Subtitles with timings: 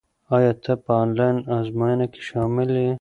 [0.35, 2.91] ایا ته په انلاین ازموینه کې شامل یې؟